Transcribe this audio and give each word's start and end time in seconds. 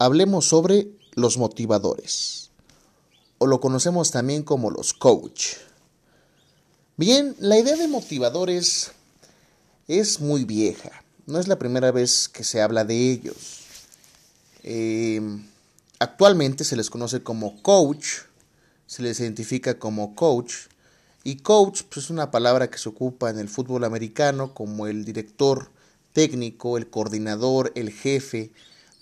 hablemos 0.00 0.48
sobre 0.48 0.88
los 1.12 1.36
motivadores, 1.36 2.50
o 3.36 3.46
lo 3.46 3.60
conocemos 3.60 4.10
también 4.10 4.42
como 4.42 4.70
los 4.70 4.94
coach. 4.94 5.56
Bien, 6.96 7.36
la 7.38 7.58
idea 7.58 7.76
de 7.76 7.86
motivadores 7.86 8.92
es 9.88 10.20
muy 10.20 10.46
vieja, 10.46 10.90
no 11.26 11.38
es 11.38 11.48
la 11.48 11.58
primera 11.58 11.92
vez 11.92 12.30
que 12.30 12.44
se 12.44 12.62
habla 12.62 12.86
de 12.86 13.10
ellos. 13.12 13.36
Em, 14.62 15.46
actualmente 15.98 16.64
se 16.64 16.76
les 16.76 16.88
conoce 16.88 17.22
como 17.22 17.60
coach, 17.60 18.22
se 18.86 19.02
les 19.02 19.20
identifica 19.20 19.78
como 19.78 20.14
coach, 20.14 20.54
y 21.24 21.36
coach 21.36 21.82
pues, 21.82 22.06
es 22.06 22.10
una 22.10 22.30
palabra 22.30 22.70
que 22.70 22.78
se 22.78 22.88
ocupa 22.88 23.28
en 23.28 23.38
el 23.38 23.50
fútbol 23.50 23.84
americano 23.84 24.54
como 24.54 24.86
el 24.86 25.04
director 25.04 25.70
técnico, 26.14 26.78
el 26.78 26.88
coordinador, 26.88 27.70
el 27.74 27.90
jefe 27.92 28.50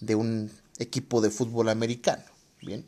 de 0.01 0.17
un 0.17 0.51
equipo 0.79 1.21
de 1.21 1.31
fútbol 1.31 1.69
americano. 1.69 2.25
Bien, 2.61 2.85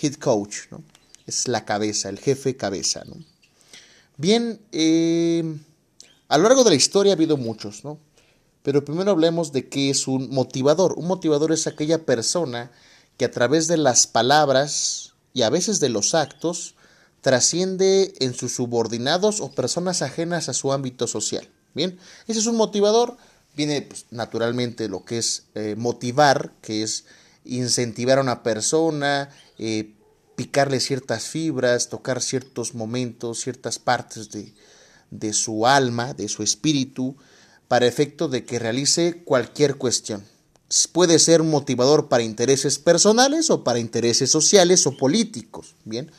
head 0.00 0.14
coach, 0.14 0.70
¿no? 0.70 0.82
Es 1.26 1.48
la 1.48 1.64
cabeza, 1.64 2.08
el 2.08 2.18
jefe 2.18 2.56
cabeza, 2.56 3.04
¿no? 3.04 3.16
Bien, 4.16 4.60
eh, 4.72 5.42
a 6.28 6.38
lo 6.38 6.44
largo 6.44 6.64
de 6.64 6.70
la 6.70 6.76
historia 6.76 7.12
ha 7.12 7.16
habido 7.16 7.36
muchos, 7.36 7.84
¿no? 7.84 7.98
Pero 8.62 8.84
primero 8.84 9.10
hablemos 9.10 9.52
de 9.52 9.68
qué 9.68 9.90
es 9.90 10.06
un 10.06 10.30
motivador. 10.30 10.94
Un 10.96 11.06
motivador 11.06 11.52
es 11.52 11.66
aquella 11.66 12.04
persona 12.04 12.70
que 13.16 13.24
a 13.24 13.30
través 13.30 13.66
de 13.66 13.76
las 13.76 14.06
palabras 14.06 15.14
y 15.34 15.42
a 15.42 15.50
veces 15.50 15.80
de 15.80 15.88
los 15.88 16.14
actos 16.14 16.74
trasciende 17.20 18.14
en 18.20 18.34
sus 18.34 18.54
subordinados 18.54 19.40
o 19.40 19.52
personas 19.52 20.02
ajenas 20.02 20.48
a 20.48 20.54
su 20.54 20.72
ámbito 20.72 21.06
social. 21.06 21.48
Bien, 21.74 21.98
ese 22.26 22.40
es 22.40 22.46
un 22.46 22.56
motivador. 22.56 23.16
Viene 23.56 23.82
pues, 23.82 24.06
naturalmente 24.10 24.88
lo 24.88 25.04
que 25.04 25.18
es 25.18 25.44
eh, 25.54 25.74
motivar, 25.76 26.52
que 26.62 26.82
es 26.82 27.04
incentivar 27.44 28.18
a 28.18 28.22
una 28.22 28.42
persona, 28.42 29.30
eh, 29.58 29.94
picarle 30.36 30.80
ciertas 30.80 31.24
fibras, 31.24 31.88
tocar 31.88 32.20
ciertos 32.20 32.74
momentos, 32.74 33.40
ciertas 33.40 33.78
partes 33.78 34.30
de, 34.30 34.52
de 35.10 35.32
su 35.32 35.66
alma, 35.66 36.14
de 36.14 36.28
su 36.28 36.42
espíritu, 36.42 37.16
para 37.68 37.86
efecto 37.86 38.28
de 38.28 38.44
que 38.44 38.58
realice 38.58 39.22
cualquier 39.24 39.76
cuestión. 39.76 40.24
Puede 40.92 41.18
ser 41.18 41.42
un 41.42 41.50
motivador 41.50 42.08
para 42.08 42.22
intereses 42.22 42.78
personales 42.78 43.50
o 43.50 43.62
para 43.62 43.78
intereses 43.78 44.30
sociales 44.30 44.86
o 44.86 44.96
políticos. 44.96 45.74
Bien, 45.84 46.10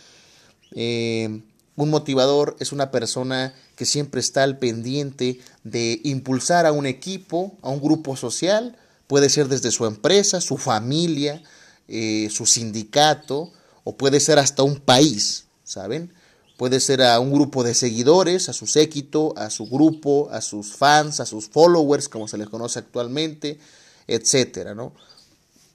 eh, 0.75 1.41
un 1.75 1.89
motivador 1.89 2.55
es 2.59 2.71
una 2.71 2.91
persona 2.91 3.55
que 3.75 3.85
siempre 3.85 4.21
está 4.21 4.43
al 4.43 4.59
pendiente 4.59 5.39
de 5.63 6.01
impulsar 6.03 6.67
a 6.67 6.71
un 6.71 6.85
equipo, 6.85 7.57
a 7.63 7.69
un 7.69 7.81
grupo 7.81 8.15
social, 8.15 8.77
puede 9.07 9.29
ser 9.29 9.47
desde 9.47 9.71
su 9.71 9.85
empresa, 9.85 10.41
su 10.41 10.57
familia, 10.57 11.41
eh, 11.87 12.29
su 12.31 12.45
sindicato, 12.45 13.51
o 13.83 13.95
puede 13.95 14.19
ser 14.19 14.39
hasta 14.39 14.63
un 14.63 14.79
país, 14.79 15.45
¿saben? 15.63 16.13
Puede 16.57 16.79
ser 16.79 17.01
a 17.01 17.19
un 17.19 17.31
grupo 17.31 17.63
de 17.63 17.73
seguidores, 17.73 18.47
a 18.47 18.53
su 18.53 18.67
séquito, 18.67 19.33
a 19.37 19.49
su 19.49 19.65
grupo, 19.67 20.29
a 20.31 20.41
sus 20.41 20.73
fans, 20.73 21.19
a 21.19 21.25
sus 21.25 21.47
followers, 21.49 22.07
como 22.07 22.27
se 22.27 22.37
les 22.37 22.47
conoce 22.47 22.79
actualmente, 22.79 23.59
etcétera, 24.07 24.73
¿no? 24.75 24.93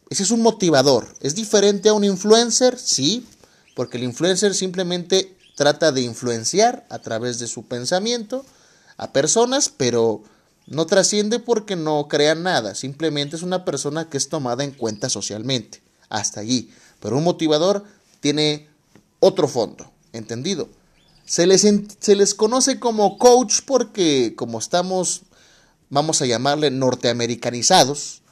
Ese 0.08 0.22
es 0.22 0.30
un 0.30 0.40
motivador. 0.40 1.14
¿Es 1.20 1.34
diferente 1.34 1.90
a 1.90 1.92
un 1.92 2.04
influencer? 2.04 2.78
Sí, 2.78 3.26
porque 3.74 3.98
el 3.98 4.04
influencer 4.04 4.54
simplemente 4.54 5.36
trata 5.54 5.92
de 5.92 6.00
influenciar 6.00 6.86
a 6.88 7.00
través 7.00 7.38
de 7.38 7.46
su 7.46 7.66
pensamiento 7.66 8.44
a 8.96 9.12
personas, 9.12 9.68
pero 9.68 10.22
no 10.70 10.86
trasciende 10.86 11.38
porque 11.38 11.76
no 11.76 12.08
crea 12.08 12.34
nada, 12.34 12.74
simplemente 12.74 13.36
es 13.36 13.42
una 13.42 13.64
persona 13.64 14.08
que 14.08 14.18
es 14.18 14.28
tomada 14.28 14.64
en 14.64 14.72
cuenta 14.72 15.08
socialmente, 15.08 15.82
hasta 16.08 16.40
allí. 16.40 16.70
Pero 17.00 17.16
un 17.16 17.24
motivador 17.24 17.84
tiene 18.20 18.68
otro 19.20 19.48
fondo, 19.48 19.90
¿entendido? 20.12 20.68
Se 21.24 21.46
les, 21.46 21.66
se 21.98 22.16
les 22.16 22.34
conoce 22.34 22.78
como 22.78 23.18
coach 23.18 23.60
porque 23.66 24.34
como 24.36 24.58
estamos, 24.58 25.22
vamos 25.90 26.22
a 26.22 26.26
llamarle 26.26 26.70
norteamericanizados, 26.70 28.22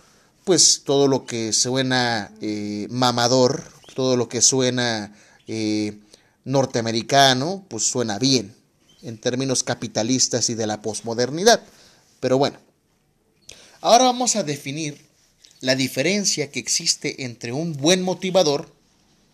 pues 0.45 0.83
todo 0.85 1.09
lo 1.09 1.27
que 1.27 1.53
suena 1.53 2.33
eh, 2.41 2.87
mamador, 2.91 3.65
todo 3.95 4.17
lo 4.17 4.29
que 4.29 4.43
suena 4.43 5.15
eh, 5.47 5.99
norteamericano, 6.45 7.65
pues 7.69 7.85
suena 7.85 8.19
bien 8.19 8.55
en 9.03 9.19
términos 9.19 9.63
capitalistas 9.63 10.51
y 10.51 10.55
de 10.55 10.67
la 10.67 10.83
posmodernidad. 10.83 11.63
Pero 12.27 12.39
bueno, 12.39 12.59
ahora 13.83 14.07
vamos 14.07 14.35
a 14.35 14.43
definir 14.43 15.01
la 15.61 15.77
diferencia 15.77 16.51
que 16.51 16.59
existe 16.59 17.23
entre 17.23 17.53
un 17.53 17.77
buen 17.77 18.03
motivador 18.03 18.69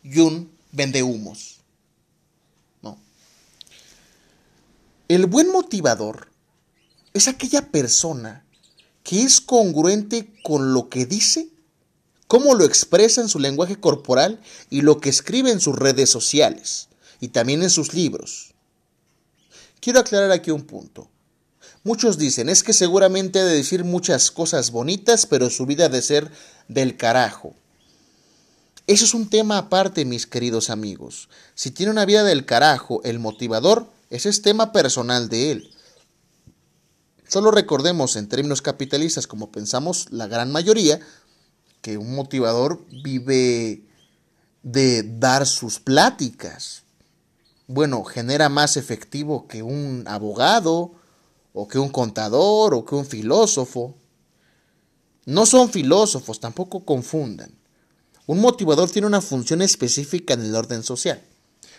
y 0.04 0.18
un 0.18 0.52
vendehumos. 0.72 1.60
El 5.08 5.24
buen 5.24 5.50
motivador 5.50 6.28
es 7.14 7.28
aquella 7.28 7.70
persona 7.70 8.44
que 9.04 9.22
es 9.22 9.40
congruente 9.40 10.30
con 10.42 10.74
lo 10.74 10.90
que 10.90 11.06
dice, 11.06 11.48
cómo 12.26 12.54
lo 12.54 12.66
expresa 12.66 13.22
en 13.22 13.30
su 13.30 13.38
lenguaje 13.38 13.76
corporal 13.76 14.38
y 14.68 14.82
lo 14.82 15.00
que 15.00 15.08
escribe 15.08 15.50
en 15.50 15.60
sus 15.60 15.76
redes 15.76 16.10
sociales 16.10 16.88
y 17.20 17.28
también 17.28 17.62
en 17.62 17.70
sus 17.70 17.94
libros. 17.94 18.52
Quiero 19.80 20.00
aclarar 20.00 20.30
aquí 20.30 20.50
un 20.50 20.64
punto. 20.64 21.08
Muchos 21.84 22.16
dicen, 22.16 22.48
es 22.48 22.62
que 22.62 22.72
seguramente 22.72 23.40
ha 23.40 23.44
de 23.44 23.56
decir 23.56 23.84
muchas 23.84 24.30
cosas 24.30 24.70
bonitas, 24.70 25.26
pero 25.26 25.50
su 25.50 25.66
vida 25.66 25.86
ha 25.86 25.88
de 25.88 26.02
ser 26.02 26.30
del 26.68 26.96
carajo. 26.96 27.54
Eso 28.86 29.04
es 29.04 29.14
un 29.14 29.28
tema 29.28 29.58
aparte, 29.58 30.04
mis 30.04 30.26
queridos 30.26 30.70
amigos. 30.70 31.28
Si 31.54 31.70
tiene 31.70 31.90
una 31.90 32.04
vida 32.04 32.22
del 32.22 32.46
carajo, 32.46 33.00
el 33.04 33.18
motivador, 33.18 33.88
ese 34.10 34.28
es 34.28 34.42
tema 34.42 34.72
personal 34.72 35.28
de 35.28 35.50
él. 35.52 35.70
Solo 37.26 37.50
recordemos 37.50 38.14
en 38.16 38.28
términos 38.28 38.62
capitalistas, 38.62 39.26
como 39.26 39.50
pensamos 39.50 40.06
la 40.10 40.26
gran 40.26 40.52
mayoría, 40.52 41.00
que 41.80 41.96
un 41.96 42.14
motivador 42.14 42.84
vive 43.02 43.82
de 44.62 45.02
dar 45.02 45.46
sus 45.46 45.80
pláticas, 45.80 46.82
bueno, 47.66 48.04
genera 48.04 48.48
más 48.48 48.76
efectivo 48.76 49.48
que 49.48 49.62
un 49.62 50.04
abogado 50.06 50.94
o 51.52 51.68
que 51.68 51.78
un 51.78 51.90
contador 51.90 52.74
o 52.74 52.84
que 52.84 52.94
un 52.94 53.06
filósofo. 53.06 53.94
No 55.24 55.46
son 55.46 55.70
filósofos, 55.70 56.40
tampoco 56.40 56.84
confundan. 56.84 57.54
Un 58.26 58.40
motivador 58.40 58.90
tiene 58.90 59.06
una 59.06 59.20
función 59.20 59.62
específica 59.62 60.34
en 60.34 60.42
el 60.42 60.54
orden 60.54 60.82
social. 60.82 61.22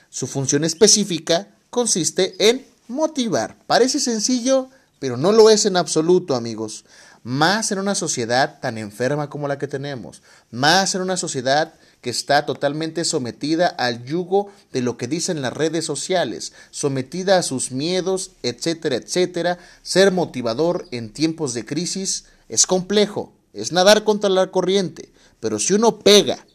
Su 0.09 0.27
función 0.27 0.63
específica 0.63 1.55
consiste 1.69 2.35
en 2.49 2.65
motivar. 2.87 3.57
Parece 3.65 3.99
sencillo, 3.99 4.69
pero 4.99 5.17
no 5.17 5.31
lo 5.31 5.49
es 5.49 5.65
en 5.65 5.77
absoluto, 5.77 6.35
amigos. 6.35 6.85
Más 7.23 7.71
en 7.71 7.79
una 7.79 7.95
sociedad 7.95 8.59
tan 8.59 8.77
enferma 8.77 9.29
como 9.29 9.47
la 9.47 9.57
que 9.57 9.67
tenemos. 9.67 10.21
Más 10.51 10.93
en 10.93 11.01
una 11.01 11.15
sociedad 11.15 11.73
que 12.01 12.09
está 12.09 12.45
totalmente 12.45 13.05
sometida 13.05 13.67
al 13.67 14.03
yugo 14.03 14.51
de 14.73 14.81
lo 14.81 14.97
que 14.97 15.07
dicen 15.07 15.41
las 15.41 15.53
redes 15.53 15.85
sociales, 15.85 16.51
sometida 16.69 17.37
a 17.37 17.43
sus 17.43 17.71
miedos, 17.71 18.31
etcétera, 18.43 18.97
etcétera. 18.97 19.57
Ser 19.83 20.11
motivador 20.11 20.85
en 20.91 21.13
tiempos 21.13 21.53
de 21.53 21.65
crisis 21.65 22.25
es 22.49 22.67
complejo, 22.67 23.33
es 23.53 23.71
nadar 23.71 24.03
contra 24.03 24.29
la 24.29 24.51
corriente, 24.51 25.13
pero 25.39 25.59
si 25.59 25.73
uno 25.73 25.99
pega 25.99 26.45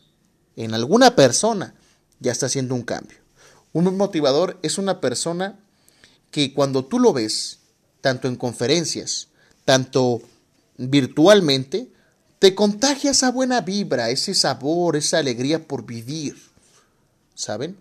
en 0.55 0.75
alguna 0.75 1.17
persona, 1.17 1.75
ya 2.21 2.33
está 2.33 2.47
haciendo 2.47 2.75
un 2.75 2.83
cambio. 2.83 3.17
Un 3.73 3.97
motivador 3.97 4.59
es 4.63 4.77
una 4.77 5.01
persona 5.01 5.59
que 6.31 6.53
cuando 6.53 6.85
tú 6.85 6.99
lo 6.99 7.15
ves, 7.15 7.61
tanto 8.03 8.29
en 8.29 8.37
conferencias, 8.37 9.29
tanto 9.65 10.21
virtualmente, 10.79 11.91
te 12.39 12.55
contagia 12.55 13.11
esa 13.11 13.31
buena 13.31 13.61
vibra, 13.61 14.11
ese 14.11 14.35
sabor, 14.35 14.97
esa 14.97 15.19
alegría 15.19 15.67
por 15.67 15.85
vivir. 15.85 16.37
¿Saben? 17.35 17.77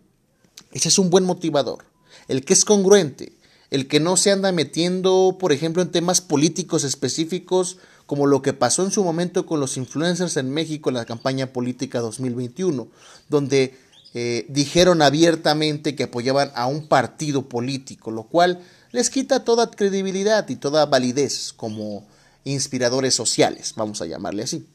Ese 0.71 0.89
es 0.89 0.99
un 0.99 1.09
buen 1.09 1.23
motivador. 1.23 1.85
El 2.27 2.43
que 2.43 2.53
es 2.53 2.65
congruente, 2.65 3.33
el 3.69 3.87
que 3.87 3.99
no 3.99 4.17
se 4.17 4.31
anda 4.31 4.51
metiendo, 4.51 5.37
por 5.39 5.51
ejemplo, 5.51 5.81
en 5.81 5.91
temas 5.91 6.21
políticos 6.21 6.83
específicos, 6.83 7.77
como 8.05 8.25
lo 8.25 8.41
que 8.41 8.53
pasó 8.53 8.83
en 8.83 8.91
su 8.91 9.03
momento 9.03 9.45
con 9.45 9.59
los 9.59 9.77
influencers 9.77 10.37
en 10.37 10.49
México 10.49 10.89
en 10.89 10.95
la 10.95 11.05
campaña 11.05 11.47
política 11.47 11.99
2021, 11.99 12.87
donde 13.29 13.77
eh, 14.13 14.45
dijeron 14.49 15.01
abiertamente 15.01 15.95
que 15.95 16.05
apoyaban 16.05 16.51
a 16.55 16.67
un 16.67 16.87
partido 16.87 17.47
político, 17.49 18.09
lo 18.09 18.23
cual 18.23 18.61
les 18.91 19.09
quita 19.09 19.43
toda 19.43 19.69
credibilidad 19.69 20.47
y 20.49 20.55
toda 20.55 20.85
validez 20.85 21.53
como 21.53 22.07
inspiradores 22.51 23.13
sociales, 23.13 23.73
vamos 23.75 24.01
a 24.01 24.05
llamarle 24.05 24.43
así. 24.43 24.67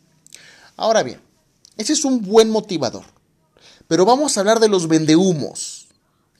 Ahora 0.76 1.02
bien, 1.02 1.20
ese 1.76 1.92
es 1.92 2.04
un 2.04 2.22
buen 2.22 2.50
motivador. 2.50 3.04
Pero 3.88 4.04
vamos 4.04 4.36
a 4.36 4.40
hablar 4.40 4.60
de 4.60 4.68
los 4.68 4.88
vendehumos. 4.88 5.88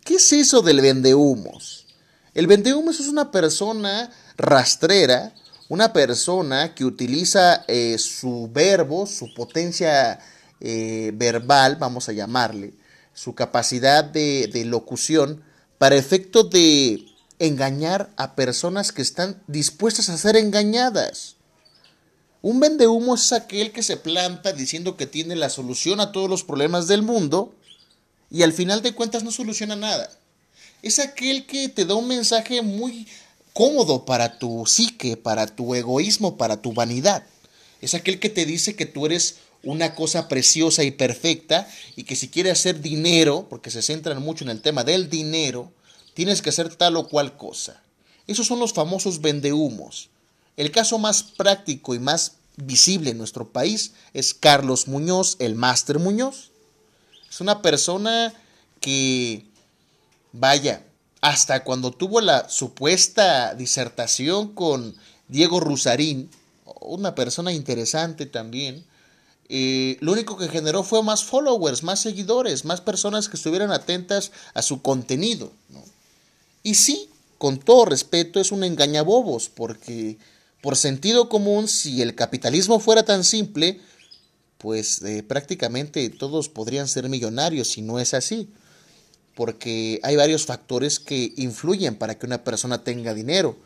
¿Qué 0.05 0.14
es 0.14 0.32
eso 0.32 0.62
del 0.62 0.81
vendehumos? 0.81 1.87
El 2.34 2.46
vendehumos 2.46 2.99
es 3.00 3.08
una 3.08 3.31
persona 3.31 4.11
rastrera, 4.37 5.34
una 5.69 5.93
persona 5.93 6.75
que 6.75 6.84
utiliza 6.84 7.64
eh, 7.69 7.99
su 7.99 8.50
verbo, 8.52 9.06
su 9.06 9.32
potencia 9.34 10.19
eh, 10.61 11.12
verbal, 11.14 11.76
vamos 11.76 12.08
a 12.08 12.12
llamarle, 12.12 12.75
su 13.14 13.34
capacidad 13.34 14.02
de, 14.02 14.49
de 14.52 14.64
locución 14.64 15.43
para 15.79 15.96
efecto 15.96 16.44
de 16.44 17.05
engañar 17.38 18.11
a 18.17 18.34
personas 18.34 18.93
que 18.93 19.02
están 19.02 19.43
dispuestas 19.46 20.08
a 20.08 20.19
ser 20.19 20.37
engañadas. 20.37 21.37
Un 22.43 22.58
vendehumo 22.58 23.14
es 23.14 23.32
aquel 23.32 23.73
que 23.73 23.82
se 23.82 23.96
planta 23.96 24.52
diciendo 24.52 24.96
que 24.96 25.06
tiene 25.06 25.37
la 25.37 25.49
solución 25.49 26.00
a 26.00 26.12
todos 26.12 26.29
los 26.29 26.43
problemas 26.43 26.88
del 26.88 27.02
mundo 27.02 27.55
y 28.31 28.43
al 28.43 28.52
final 28.52 28.82
de 28.82 28.94
cuentas 28.94 29.23
no 29.23 29.31
soluciona 29.31 29.76
nada. 29.76 30.11
Es 30.82 30.99
aquel 30.99 31.46
que 31.46 31.69
te 31.69 31.84
da 31.84 31.94
un 31.94 32.08
mensaje 32.08 32.62
muy 32.62 33.06
cómodo 33.52 34.05
para 34.05 34.38
tu 34.38 34.67
psique, 34.67 35.17
para 35.17 35.46
tu 35.46 35.75
egoísmo, 35.75 36.37
para 36.37 36.61
tu 36.61 36.73
vanidad. 36.73 37.25
Es 37.81 37.94
aquel 37.94 38.19
que 38.19 38.31
te 38.31 38.46
dice 38.46 38.75
que 38.75 38.87
tú 38.87 39.06
eres 39.06 39.37
una 39.62 39.94
cosa 39.94 40.29
preciosa 40.29 40.82
y 40.82 40.90
perfecta 40.90 41.69
y 41.94 42.05
que 42.05 42.17
si 42.17 42.29
quieres 42.29 42.55
hacer 42.55 42.81
dinero, 42.81 43.46
porque 43.49 43.70
se 43.70 43.82
centran 43.82 44.20
mucho 44.23 44.44
en 44.44 44.50
el 44.50 44.61
tema 44.61 44.82
del 44.82 45.08
dinero, 45.08 45.73
tienes 46.14 46.43
que 46.43 46.50
hacer 46.50 46.75
tal 46.75 46.97
o 46.97 47.09
cual 47.09 47.37
cosa. 47.37 47.82
Esos 48.26 48.47
son 48.47 48.59
los 48.59 48.73
famosos 48.73 49.20
vendehumos. 49.20 50.11
El 50.56 50.70
caso 50.70 50.99
más 50.99 51.23
práctico 51.23 51.94
y 51.94 51.99
más 51.99 52.37
visible 52.56 53.11
en 53.11 53.19
nuestro 53.19 53.49
país 53.49 53.93
es 54.12 54.35
Carlos 54.35 54.88
Muñoz, 54.88 55.37
el 55.38 55.55
Máster 55.55 55.99
Muñoz. 55.99 56.50
Es 57.29 57.41
una 57.41 57.62
persona 57.62 58.35
que, 58.81 59.47
vaya, 60.32 60.85
hasta 61.20 61.64
cuando 61.64 61.93
tuvo 61.93 62.20
la 62.20 62.49
supuesta 62.49 63.55
disertación 63.55 64.55
con 64.55 64.94
Diego 65.29 65.61
Rusarín, 65.61 66.31
una 66.81 67.15
persona 67.15 67.53
interesante 67.53 68.26
también, 68.26 68.85
eh, 69.49 69.99
lo 70.00 70.12
único 70.12 70.37
que 70.37 70.49
generó 70.49 70.82
fue 70.82 71.03
más 71.03 71.25
followers, 71.25 71.82
más 71.82 72.00
seguidores, 72.00 72.65
más 72.65 72.81
personas 72.81 73.29
que 73.29 73.37
estuvieran 73.37 73.70
atentas 73.70 74.32
a 74.55 74.62
su 74.62 74.82
contenido. 74.82 75.53
Y 76.62 76.75
sí, 76.75 77.09
con 77.38 77.59
todo 77.59 77.85
respeto, 77.85 78.41
es 78.41 78.53
un 78.53 78.64
engañabobos, 78.64 79.49
porque 79.49 80.19
por 80.61 80.76
sentido 80.76 81.29
común, 81.29 81.69
si 81.69 82.03
el 82.03 82.14
capitalismo 82.14 82.79
fuera 82.79 83.05
tan 83.05 83.25
simple, 83.25 83.81
pues 84.59 85.03
eh, 85.03 85.25
prácticamente 85.25 86.09
todos 86.11 86.49
podrían 86.49 86.87
ser 86.87 87.09
millonarios 87.09 87.69
si 87.69 87.82
no 87.82 87.99
es 87.99 88.14
así. 88.14 88.49
Porque 89.35 89.99
hay 90.03 90.14
varios 90.14 90.47
factores 90.47 91.00
que 91.00 91.32
influyen 91.37 91.97
para 91.97 92.19
que 92.19 92.26
una 92.26 92.44
persona 92.44 92.85
tenga 92.85 93.15
dinero 93.15 93.56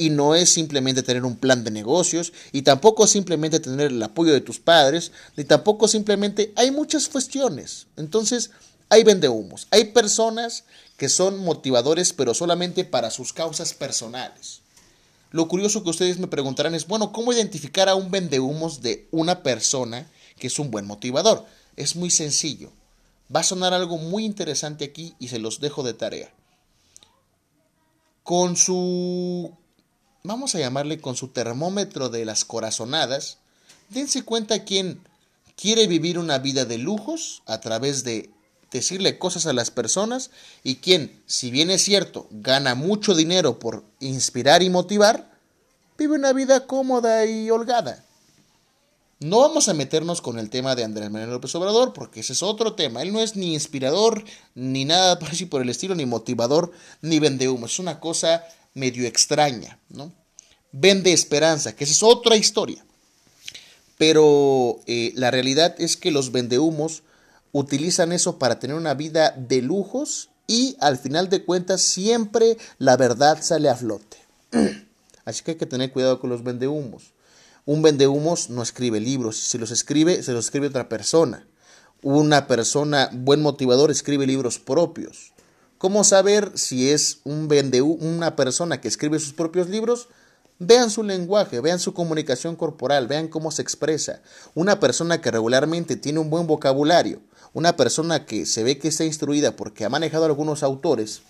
y 0.00 0.08
no 0.08 0.34
es 0.34 0.48
simplemente 0.48 1.02
tener 1.02 1.26
un 1.26 1.36
plan 1.36 1.62
de 1.62 1.70
negocios, 1.70 2.32
y 2.52 2.62
tampoco 2.62 3.06
simplemente 3.06 3.60
tener 3.60 3.88
el 3.88 4.02
apoyo 4.02 4.32
de 4.32 4.40
tus 4.40 4.58
padres, 4.58 5.12
ni 5.36 5.44
tampoco 5.44 5.88
simplemente 5.88 6.54
hay 6.56 6.70
muchas 6.70 7.06
cuestiones. 7.06 7.86
Entonces, 7.98 8.50
hay 8.90 9.04
vendehumos, 9.04 9.66
hay 9.70 9.86
personas 9.86 10.64
que 10.96 11.08
son 11.08 11.38
motivadores, 11.38 12.12
pero 12.12 12.34
solamente 12.34 12.84
para 12.84 13.10
sus 13.10 13.32
causas 13.32 13.72
personales. 13.72 14.60
Lo 15.30 15.48
curioso 15.48 15.82
que 15.82 15.90
ustedes 15.90 16.18
me 16.18 16.26
preguntarán 16.26 16.74
es, 16.74 16.86
bueno, 16.86 17.12
¿cómo 17.12 17.32
identificar 17.32 17.88
a 17.88 17.94
un 17.94 18.10
vendehumos 18.10 18.82
de 18.82 19.08
una 19.12 19.42
persona 19.42 20.10
que 20.38 20.48
es 20.48 20.58
un 20.58 20.70
buen 20.70 20.86
motivador? 20.86 21.46
Es 21.76 21.94
muy 21.96 22.10
sencillo. 22.10 22.72
Va 23.34 23.40
a 23.40 23.44
sonar 23.44 23.72
algo 23.72 23.96
muy 23.96 24.24
interesante 24.24 24.84
aquí 24.84 25.14
y 25.20 25.28
se 25.28 25.38
los 25.38 25.60
dejo 25.60 25.84
de 25.84 25.94
tarea. 25.94 26.34
Con 28.24 28.56
su 28.56 29.56
vamos 30.22 30.54
a 30.54 30.58
llamarle 30.58 31.00
con 31.00 31.16
su 31.16 31.28
termómetro 31.28 32.08
de 32.08 32.24
las 32.24 32.44
corazonadas, 32.44 33.38
dense 33.88 34.22
cuenta 34.22 34.64
quién 34.64 35.00
quiere 35.56 35.86
vivir 35.86 36.18
una 36.18 36.38
vida 36.38 36.64
de 36.64 36.78
lujos 36.78 37.42
a 37.46 37.60
través 37.60 38.04
de 38.04 38.30
decirle 38.70 39.18
cosas 39.18 39.46
a 39.46 39.52
las 39.52 39.70
personas 39.70 40.30
y 40.62 40.76
quien, 40.76 41.22
si 41.26 41.50
bien 41.50 41.70
es 41.70 41.82
cierto, 41.82 42.26
gana 42.30 42.74
mucho 42.74 43.14
dinero 43.14 43.58
por 43.58 43.84
inspirar 43.98 44.62
y 44.62 44.70
motivar, 44.70 45.30
vive 45.98 46.14
una 46.14 46.32
vida 46.32 46.66
cómoda 46.66 47.26
y 47.26 47.50
holgada. 47.50 48.04
No 49.22 49.40
vamos 49.40 49.68
a 49.68 49.74
meternos 49.74 50.22
con 50.22 50.38
el 50.38 50.48
tema 50.48 50.74
de 50.74 50.82
Andrés 50.82 51.10
Manuel 51.10 51.30
López 51.30 51.54
Obrador, 51.54 51.92
porque 51.92 52.20
ese 52.20 52.32
es 52.32 52.42
otro 52.42 52.72
tema. 52.72 53.02
Él 53.02 53.12
no 53.12 53.20
es 53.20 53.36
ni 53.36 53.52
inspirador, 53.52 54.24
ni 54.54 54.86
nada 54.86 55.18
así 55.30 55.44
por 55.44 55.60
el 55.60 55.68
estilo, 55.68 55.94
ni 55.94 56.06
motivador, 56.06 56.72
ni 57.02 57.18
vendehumo. 57.18 57.66
Es 57.66 57.78
una 57.78 58.00
cosa 58.00 58.42
medio 58.72 59.06
extraña, 59.06 59.78
¿no? 59.90 60.10
Vende 60.72 61.12
esperanza, 61.12 61.76
que 61.76 61.84
esa 61.84 61.92
es 61.92 62.02
otra 62.02 62.36
historia. 62.36 62.82
Pero 63.98 64.80
eh, 64.86 65.12
la 65.16 65.30
realidad 65.30 65.74
es 65.78 65.98
que 65.98 66.10
los 66.10 66.32
vendehumos 66.32 67.02
utilizan 67.52 68.12
eso 68.12 68.38
para 68.38 68.58
tener 68.58 68.76
una 68.76 68.94
vida 68.94 69.34
de 69.36 69.62
lujos 69.62 70.30
y 70.46 70.76
al 70.80 70.98
final 70.98 71.28
de 71.28 71.44
cuentas 71.44 71.80
siempre 71.80 72.58
la 72.78 72.96
verdad 72.96 73.38
sale 73.42 73.68
a 73.68 73.76
flote. 73.76 74.16
Así 75.24 75.42
que 75.42 75.52
hay 75.52 75.56
que 75.56 75.66
tener 75.66 75.92
cuidado 75.92 76.20
con 76.20 76.30
los 76.30 76.42
vendehumos. 76.42 77.12
Un 77.66 77.82
vendehumos 77.82 78.50
no 78.50 78.62
escribe 78.62 79.00
libros, 79.00 79.36
si 79.36 79.58
los 79.58 79.70
escribe, 79.70 80.22
se 80.22 80.32
los 80.32 80.46
escribe 80.46 80.66
otra 80.66 80.88
persona. 80.88 81.46
Una 82.02 82.46
persona 82.46 83.10
buen 83.12 83.42
motivador 83.42 83.90
escribe 83.90 84.26
libros 84.26 84.58
propios. 84.58 85.32
¿Cómo 85.78 86.02
saber 86.02 86.52
si 86.56 86.90
es 86.90 87.20
un 87.24 87.48
una 88.00 88.36
persona 88.36 88.80
que 88.80 88.88
escribe 88.88 89.18
sus 89.18 89.34
propios 89.34 89.68
libros? 89.68 90.08
Vean 90.58 90.90
su 90.90 91.02
lenguaje, 91.02 91.60
vean 91.60 91.78
su 91.78 91.94
comunicación 91.94 92.54
corporal, 92.56 93.06
vean 93.06 93.28
cómo 93.28 93.50
se 93.50 93.62
expresa. 93.62 94.20
Una 94.54 94.78
persona 94.78 95.20
que 95.22 95.30
regularmente 95.30 95.96
tiene 95.96 96.18
un 96.18 96.28
buen 96.28 96.46
vocabulario, 96.46 97.22
una 97.52 97.76
persona 97.76 98.26
que 98.26 98.46
se 98.46 98.62
ve 98.62 98.78
que 98.78 98.88
está 98.88 99.04
instruida 99.04 99.56
porque 99.56 99.84
ha 99.84 99.88
manejado 99.88 100.24
algunos 100.24 100.62
autores 100.62 101.22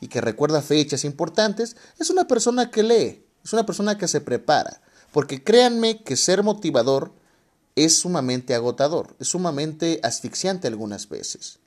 y 0.00 0.08
que 0.08 0.20
recuerda 0.20 0.62
fechas 0.62 1.04
importantes, 1.04 1.76
es 1.98 2.10
una 2.10 2.26
persona 2.26 2.70
que 2.70 2.82
lee, 2.82 3.24
es 3.44 3.52
una 3.52 3.66
persona 3.66 3.96
que 3.96 4.08
se 4.08 4.20
prepara. 4.20 4.80
Porque 5.12 5.42
créanme 5.42 6.02
que 6.02 6.16
ser 6.16 6.42
motivador 6.42 7.12
es 7.74 7.98
sumamente 7.98 8.54
agotador, 8.54 9.16
es 9.18 9.28
sumamente 9.28 10.00
asfixiante 10.02 10.68
algunas 10.68 11.08
veces. 11.08 11.58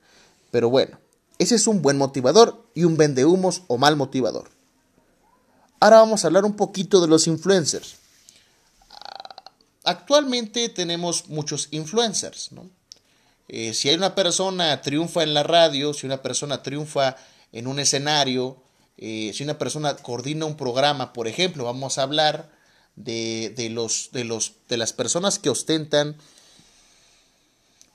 Pero 0.51 0.69
bueno, 0.69 0.99
ese 1.39 1.55
es 1.55 1.67
un 1.67 1.81
buen 1.81 1.97
motivador 1.97 2.67
y 2.75 2.83
un 2.83 2.97
vendehumos 2.97 3.63
o 3.67 3.77
mal 3.77 3.95
motivador. 3.95 4.49
Ahora 5.79 5.97
vamos 5.97 6.23
a 6.23 6.27
hablar 6.27 6.45
un 6.45 6.55
poquito 6.55 7.01
de 7.01 7.07
los 7.07 7.25
influencers. 7.25 7.95
Actualmente 9.83 10.69
tenemos 10.69 11.27
muchos 11.29 11.67
influencers, 11.71 12.51
¿no? 12.51 12.69
Eh, 13.53 13.73
si 13.73 13.89
hay 13.89 13.95
una 13.95 14.15
persona 14.15 14.81
triunfa 14.81 15.23
en 15.23 15.33
la 15.33 15.43
radio, 15.43 15.93
si 15.93 16.05
una 16.05 16.21
persona 16.21 16.63
triunfa 16.63 17.17
en 17.51 17.67
un 17.67 17.79
escenario, 17.79 18.63
eh, 18.97 19.33
si 19.35 19.43
una 19.43 19.57
persona 19.57 19.97
coordina 19.97 20.45
un 20.45 20.55
programa, 20.55 21.11
por 21.11 21.27
ejemplo, 21.27 21.65
vamos 21.65 21.97
a 21.97 22.03
hablar 22.03 22.49
de, 22.95 23.53
de, 23.57 23.69
los, 23.69 24.11
de, 24.13 24.23
los, 24.23 24.53
de 24.69 24.77
las 24.77 24.93
personas 24.93 25.37
que 25.37 25.49
ostentan 25.49 26.15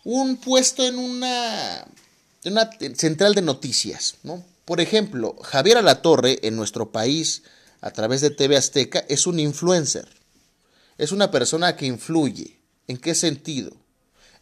un 0.05 0.37
puesto 0.37 0.87
en 0.87 0.99
una 0.99 1.87
una 2.45 2.71
central 2.95 3.35
de 3.35 3.41
noticias, 3.41 4.17
¿no? 4.23 4.45
Por 4.67 4.83
ejemplo, 4.83 5.37
Javier 5.43 5.79
Alatorre 5.79 6.39
en 6.43 6.55
nuestro 6.55 6.93
país, 6.93 7.45
a 7.81 7.93
través 7.93 8.21
de 8.21 8.29
TV 8.29 8.59
Azteca, 8.59 9.05
es 9.09 9.27
un 9.27 9.41
influencer. 9.41 10.07
Es 10.99 11.13
una 11.13 11.31
persona 11.31 11.77
que 11.77 11.87
influye. 11.87 12.59
¿En 12.89 12.99
qué 12.99 13.15
sentido? 13.15 13.73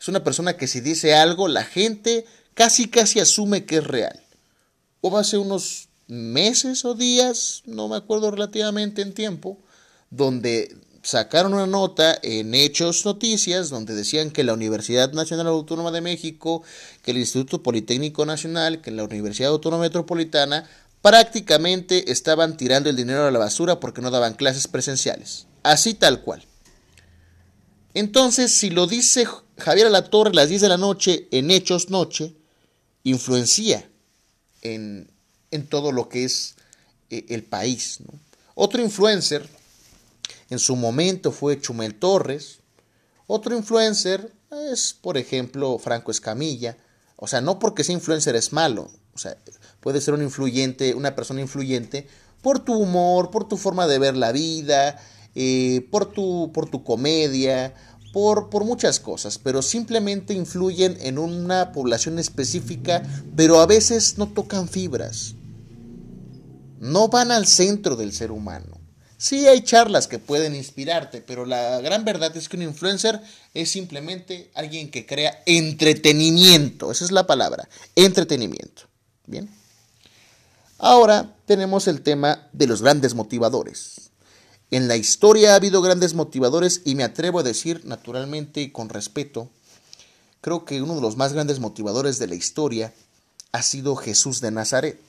Es 0.04 0.08
una 0.08 0.22
persona 0.22 0.58
que 0.58 0.66
si 0.66 0.82
dice 0.82 1.14
algo, 1.14 1.48
la 1.48 1.64
gente 1.64 2.26
casi 2.52 2.88
casi 2.88 3.20
asume 3.20 3.64
que 3.64 3.78
es 3.78 3.84
real. 3.84 4.22
O 5.00 5.16
hace 5.16 5.38
unos 5.38 5.88
meses 6.08 6.84
o 6.84 6.94
días, 6.94 7.62
no 7.64 7.88
me 7.88 7.96
acuerdo 7.96 8.30
relativamente 8.30 9.00
en 9.00 9.14
tiempo, 9.14 9.56
donde 10.10 10.76
sacaron 11.02 11.54
una 11.54 11.66
nota 11.66 12.18
en 12.22 12.54
Hechos 12.54 13.06
Noticias 13.06 13.70
donde 13.70 13.94
decían 13.94 14.30
que 14.30 14.44
la 14.44 14.52
Universidad 14.52 15.10
Nacional 15.14 15.46
Autónoma 15.46 15.90
de 15.90 16.02
México, 16.02 16.62
que 17.00 17.12
el 17.12 17.16
Instituto 17.16 17.62
Politécnico 17.62 18.26
Nacional, 18.26 18.82
que 18.82 18.90
la 18.90 19.04
Universidad 19.04 19.52
Autónoma 19.52 19.84
Metropolitana 19.84 20.68
prácticamente 21.00 22.12
estaban 22.12 22.58
tirando 22.58 22.90
el 22.90 22.96
dinero 22.96 23.26
a 23.26 23.30
la 23.30 23.38
basura 23.38 23.80
porque 23.80 24.02
no 24.02 24.10
daban 24.10 24.34
clases 24.34 24.68
presenciales. 24.68 25.46
Así 25.62 25.94
tal 25.94 26.20
cual. 26.20 26.44
Entonces, 27.94 28.52
si 28.52 28.68
lo 28.68 28.86
dice 28.86 29.26
Javier 29.58 29.86
Alatorre 29.86 30.30
a 30.30 30.34
las 30.34 30.48
10 30.48 30.62
de 30.62 30.68
la 30.68 30.76
noche 30.76 31.28
en 31.30 31.50
Hechos 31.50 31.90
Noche, 31.90 32.34
influencia 33.02 33.88
en, 34.62 35.10
en 35.50 35.66
todo 35.66 35.92
lo 35.92 36.08
que 36.08 36.24
es 36.24 36.56
eh, 37.10 37.26
el 37.28 37.44
país. 37.44 37.98
Otro 38.54 38.82
influencer 38.82 39.48
en 40.50 40.58
su 40.58 40.76
momento 40.76 41.32
fue 41.32 41.60
Chumel 41.60 41.94
Torres. 41.94 42.58
Otro 43.26 43.56
influencer 43.56 44.32
es, 44.70 44.94
por 45.00 45.16
ejemplo, 45.16 45.78
Franco 45.78 46.10
Escamilla. 46.10 46.76
O 47.16 47.26
sea, 47.26 47.40
no 47.40 47.58
porque 47.58 47.84
sea 47.84 47.94
influencer 47.94 48.36
es 48.36 48.52
malo. 48.52 48.90
O 49.14 49.18
sea, 49.18 49.36
puede 49.80 50.00
ser 50.00 50.14
un 50.14 50.22
influyente, 50.22 50.94
una 50.94 51.14
persona 51.14 51.40
influyente 51.40 52.08
por 52.42 52.58
tu 52.58 52.74
humor, 52.74 53.30
por 53.30 53.48
tu 53.48 53.56
forma 53.56 53.86
de 53.86 53.98
ver 53.98 54.16
la 54.16 54.32
vida, 54.32 55.00
eh, 55.34 55.86
por, 55.90 56.12
tu, 56.12 56.50
por 56.52 56.68
tu 56.68 56.84
comedia, 56.84 57.74
por, 58.14 58.48
por, 58.48 58.64
muchas 58.64 59.00
cosas, 59.00 59.38
pero 59.38 59.60
simplemente 59.60 60.34
influyen 60.34 60.96
en 61.00 61.18
una 61.18 61.72
población 61.72 62.20
específica, 62.20 63.02
pero 63.34 63.60
a 63.60 63.66
veces 63.66 64.18
no 64.18 64.28
tocan 64.28 64.68
fibras. 64.68 65.34
No 66.78 67.08
van 67.08 67.32
al 67.32 67.48
centro 67.48 67.96
del 67.96 68.12
ser 68.12 68.30
humano. 68.30 68.80
Sí 69.18 69.48
hay 69.48 69.62
charlas 69.62 70.06
que 70.06 70.20
pueden 70.20 70.54
inspirarte, 70.54 71.22
pero 71.22 71.44
la 71.44 71.80
gran 71.80 72.04
verdad 72.04 72.36
es 72.36 72.48
que 72.48 72.56
un 72.56 72.62
influencer 72.62 73.20
es 73.52 73.70
simplemente 73.70 74.52
alguien 74.54 74.92
que 74.92 75.06
crea 75.06 75.42
entretenimiento. 75.44 76.92
Esa 76.92 77.04
es 77.04 77.10
la 77.10 77.26
palabra, 77.26 77.68
entretenimiento. 77.96 78.82
Bien. 79.26 79.50
Ahora 80.78 81.34
tenemos 81.46 81.88
el 81.88 82.02
tema 82.02 82.46
de 82.52 82.68
los 82.68 82.80
grandes 82.80 83.14
motivadores. 83.14 84.12
En 84.74 84.88
la 84.88 84.96
historia 84.96 85.52
ha 85.52 85.54
habido 85.54 85.82
grandes 85.82 86.14
motivadores 86.14 86.82
y 86.84 86.96
me 86.96 87.04
atrevo 87.04 87.38
a 87.38 87.44
decir, 87.44 87.82
naturalmente 87.84 88.60
y 88.60 88.72
con 88.72 88.88
respeto, 88.88 89.48
creo 90.40 90.64
que 90.64 90.82
uno 90.82 90.96
de 90.96 91.00
los 91.00 91.16
más 91.16 91.32
grandes 91.32 91.60
motivadores 91.60 92.18
de 92.18 92.26
la 92.26 92.34
historia 92.34 92.92
ha 93.52 93.62
sido 93.62 93.94
Jesús 93.94 94.40
de 94.40 94.50
Nazaret. 94.50 95.00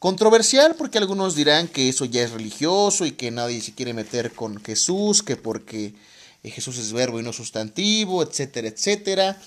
Controversial 0.00 0.74
porque 0.74 0.98
algunos 0.98 1.36
dirán 1.36 1.68
que 1.68 1.88
eso 1.88 2.04
ya 2.04 2.24
es 2.24 2.32
religioso 2.32 3.06
y 3.06 3.12
que 3.12 3.30
nadie 3.30 3.60
se 3.60 3.74
quiere 3.74 3.94
meter 3.94 4.32
con 4.32 4.60
Jesús, 4.60 5.22
que 5.22 5.36
porque 5.36 5.94
Jesús 6.42 6.78
es 6.78 6.92
verbo 6.92 7.20
y 7.20 7.22
no 7.22 7.32
sustantivo, 7.32 8.24
etcétera, 8.24 8.66
etcétera. 8.66 9.40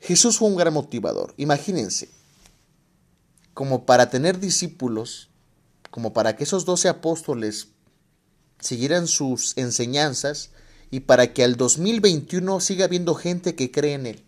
Jesús 0.00 0.38
fue 0.38 0.46
un 0.46 0.54
gran 0.54 0.72
motivador. 0.72 1.34
Imagínense, 1.36 2.08
como 3.54 3.86
para 3.86 4.08
tener 4.08 4.38
discípulos, 4.38 5.30
como 5.96 6.12
para 6.12 6.36
que 6.36 6.44
esos 6.44 6.66
doce 6.66 6.90
apóstoles 6.90 7.68
siguieran 8.60 9.06
sus 9.06 9.56
enseñanzas 9.56 10.50
y 10.90 11.00
para 11.00 11.32
que 11.32 11.42
al 11.42 11.56
2021 11.56 12.60
siga 12.60 12.84
habiendo 12.84 13.14
gente 13.14 13.54
que 13.54 13.70
cree 13.70 13.94
en 13.94 14.04
él. 14.04 14.24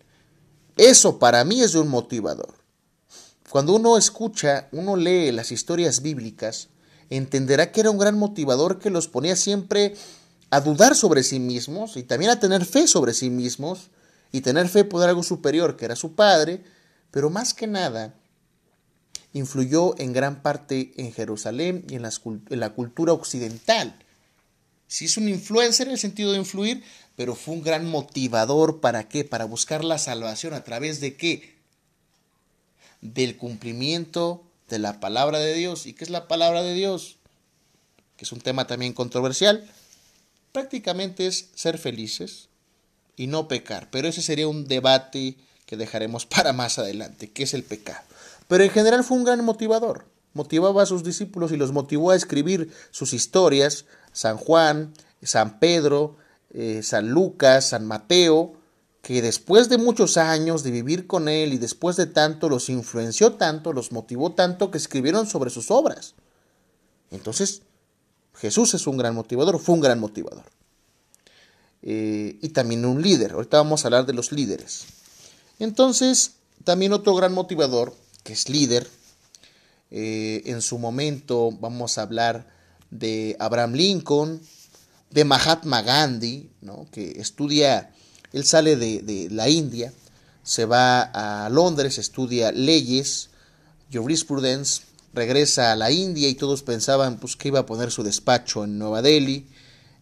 Eso 0.77 1.19
para 1.19 1.43
mí 1.43 1.61
es 1.61 1.75
un 1.75 1.87
motivador. 1.87 2.55
Cuando 3.51 3.75
uno 3.75 3.99
escucha, 3.99 4.67
uno 4.71 4.95
lee 4.95 5.31
las 5.31 5.51
historias 5.51 6.01
bíblicas, 6.01 6.69
entenderá 7.11 7.71
que 7.71 7.81
era 7.81 7.91
un 7.91 7.99
gran 7.99 8.17
motivador 8.17 8.79
que 8.79 8.89
los 8.89 9.07
ponía 9.07 9.35
siempre 9.35 9.93
a 10.49 10.61
dudar 10.61 10.95
sobre 10.95 11.21
sí 11.21 11.39
mismos 11.39 11.97
y 11.97 12.01
también 12.01 12.31
a 12.31 12.39
tener 12.39 12.65
fe 12.65 12.87
sobre 12.87 13.13
sí 13.13 13.29
mismos 13.29 13.91
y 14.31 14.41
tener 14.41 14.69
fe 14.69 14.85
por 14.85 15.07
algo 15.07 15.21
superior 15.21 15.77
que 15.77 15.85
era 15.85 15.95
su 15.95 16.15
padre, 16.15 16.63
pero 17.11 17.29
más 17.29 17.53
que 17.53 17.67
nada 17.67 18.15
influyó 19.33 19.97
en 19.99 20.13
gran 20.13 20.41
parte 20.41 20.91
en 20.97 21.11
Jerusalén 21.13 21.85
y 21.89 21.95
en, 21.95 22.01
la 22.59 22.69
cultura 22.71 23.13
occidental. 23.13 23.97
Sí 24.87 25.05
es 25.05 25.17
un 25.17 25.29
influencer 25.29 25.87
en 25.87 25.93
el 25.93 25.99
sentido 25.99 26.31
de 26.31 26.39
influir, 26.39 26.83
pero 27.15 27.35
fue 27.35 27.53
un 27.53 27.61
gran 27.61 27.85
motivador 27.85 28.79
para 28.79 29.07
qué? 29.07 29.23
Para 29.23 29.45
buscar 29.45 29.83
la 29.83 29.97
salvación 29.97 30.53
a 30.53 30.63
través 30.63 30.99
de 30.99 31.15
qué? 31.15 31.55
Del 33.01 33.37
cumplimiento 33.37 34.43
de 34.67 34.79
la 34.79 34.99
palabra 34.99 35.39
de 35.39 35.53
Dios. 35.53 35.85
¿Y 35.85 35.93
qué 35.93 36.03
es 36.03 36.09
la 36.09 36.27
palabra 36.27 36.63
de 36.63 36.73
Dios? 36.73 37.17
Que 38.17 38.25
es 38.25 38.31
un 38.31 38.41
tema 38.41 38.65
también 38.65 38.93
controversial. 38.93 39.69
Prácticamente 40.51 41.27
es 41.27 41.49
ser 41.53 41.77
felices 41.77 42.49
y 43.15 43.27
no 43.27 43.47
pecar. 43.47 43.89
Pero 43.91 44.07
ese 44.07 44.23
sería 44.23 44.47
un 44.47 44.67
debate 44.67 45.35
que 45.67 45.77
dejaremos 45.77 46.25
para 46.25 46.51
más 46.51 46.79
adelante. 46.79 47.29
¿Qué 47.29 47.43
es 47.43 47.53
el 47.53 47.63
pecado? 47.63 48.08
Pero 48.49 48.63
en 48.63 48.71
general 48.71 49.03
fue 49.03 49.15
un 49.15 49.23
gran 49.23 49.45
motivador. 49.45 50.07
Motivaba 50.33 50.81
a 50.81 50.87
sus 50.87 51.03
discípulos 51.03 51.51
y 51.51 51.57
los 51.57 51.71
motivó 51.71 52.09
a 52.09 52.15
escribir 52.15 52.73
sus 52.89 53.13
historias, 53.13 53.85
San 54.11 54.37
Juan, 54.37 54.91
San 55.21 55.59
Pedro, 55.59 56.17
eh, 56.49 56.81
San 56.81 57.11
Lucas, 57.11 57.69
San 57.69 57.85
Mateo, 57.85 58.53
que 59.03 59.21
después 59.21 59.69
de 59.69 59.77
muchos 59.77 60.17
años 60.17 60.63
de 60.63 60.71
vivir 60.71 61.05
con 61.05 61.29
él 61.29 61.53
y 61.53 61.59
después 61.59 61.95
de 61.95 62.07
tanto 62.07 62.49
los 62.49 62.69
influenció 62.69 63.33
tanto, 63.33 63.71
los 63.71 63.91
motivó 63.91 64.31
tanto 64.31 64.71
que 64.71 64.79
escribieron 64.79 65.27
sobre 65.27 65.51
sus 65.51 65.69
obras. 65.69 66.15
Entonces, 67.11 67.61
Jesús 68.33 68.73
es 68.73 68.87
un 68.87 68.97
gran 68.97 69.13
motivador, 69.13 69.59
fue 69.59 69.75
un 69.75 69.81
gran 69.81 69.99
motivador. 69.99 70.45
Eh, 71.83 72.39
y 72.41 72.49
también 72.49 72.83
un 72.83 73.03
líder. 73.03 73.33
Ahorita 73.33 73.57
vamos 73.57 73.83
a 73.83 73.89
hablar 73.89 74.07
de 74.07 74.13
los 74.13 74.31
líderes. 74.31 74.85
Entonces, 75.59 76.37
también 76.63 76.93
otro 76.93 77.13
gran 77.13 77.33
motivador 77.33 77.93
que 78.23 78.33
es 78.33 78.49
líder. 78.49 78.89
Eh, 79.91 80.43
en 80.45 80.61
su 80.61 80.77
momento 80.77 81.51
vamos 81.51 81.97
a 81.97 82.03
hablar 82.03 82.47
de 82.91 83.35
Abraham 83.39 83.73
Lincoln, 83.73 84.41
de 85.09 85.25
Mahatma 85.25 85.81
Gandhi, 85.81 86.49
¿no? 86.61 86.87
que 86.91 87.19
estudia, 87.19 87.91
él 88.31 88.45
sale 88.45 88.75
de, 88.75 89.27
la 89.31 89.49
India, 89.49 89.91
se 90.43 90.65
va 90.65 91.01
a 91.01 91.49
Londres, 91.49 91.97
estudia 91.97 92.51
leyes, 92.51 93.29
jurisprudence, 93.91 94.83
regresa 95.13 95.71
a 95.71 95.75
la 95.75 95.91
India 95.91 96.29
y 96.29 96.35
todos 96.35 96.61
pensaban 96.61 97.17
pues, 97.17 97.35
que 97.35 97.47
iba 97.47 97.59
a 97.59 97.65
poner 97.65 97.91
su 97.91 98.03
despacho 98.03 98.63
en 98.63 98.77
Nueva 98.77 99.01
Delhi 99.01 99.47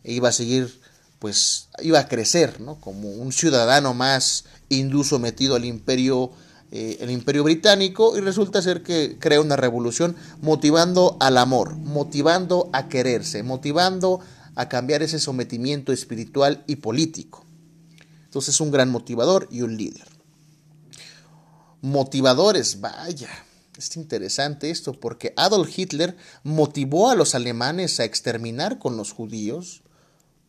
e 0.03 0.13
iba 0.13 0.29
a 0.29 0.33
seguir, 0.33 0.81
pues 1.19 1.69
iba 1.81 1.99
a 1.99 2.07
crecer 2.07 2.59
¿no? 2.59 2.79
como 2.81 3.09
un 3.09 3.31
ciudadano 3.31 3.93
más 3.93 4.45
hindú 4.69 5.03
sometido 5.03 5.55
al 5.55 5.65
imperio 5.65 6.31
eh, 6.69 6.97
el 6.99 7.11
imperio 7.11 7.43
británico 7.43 8.17
y 8.17 8.21
resulta 8.21 8.61
ser 8.61 8.83
que 8.83 9.17
crea 9.19 9.39
una 9.39 9.55
revolución 9.55 10.17
motivando 10.41 11.15
al 11.21 11.37
amor, 11.37 11.75
motivando 11.77 12.69
a 12.73 12.89
quererse, 12.89 13.41
motivando 13.41 14.19
a 14.55 14.67
cambiar 14.67 15.01
ese 15.01 15.19
sometimiento 15.19 15.93
espiritual 15.93 16.63
y 16.67 16.77
político. 16.77 17.45
Entonces 18.25 18.55
es 18.55 18.61
un 18.61 18.71
gran 18.71 18.89
motivador 18.89 19.47
y 19.49 19.61
un 19.61 19.77
líder. 19.77 20.07
Motivadores, 21.81 22.81
vaya, 22.81 23.29
es 23.77 23.95
interesante 23.95 24.69
esto 24.69 24.99
porque 24.99 25.33
Adolf 25.37 25.77
Hitler 25.77 26.17
motivó 26.43 27.09
a 27.09 27.15
los 27.15 27.35
alemanes 27.35 27.99
a 27.99 28.03
exterminar 28.03 28.79
con 28.79 28.97
los 28.97 29.13
judíos, 29.13 29.83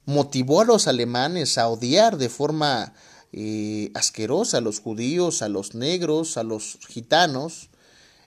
motivó 0.06 0.62
a 0.62 0.64
los 0.64 0.88
alemanes 0.88 1.58
a 1.58 1.68
odiar 1.68 2.16
de 2.16 2.28
forma 2.28 2.94
eh, 3.32 3.90
asquerosa 3.94 4.58
a 4.58 4.60
los 4.60 4.80
judíos, 4.80 5.42
a 5.42 5.48
los 5.48 5.74
negros, 5.74 6.36
a 6.36 6.42
los 6.42 6.78
gitanos. 6.88 7.70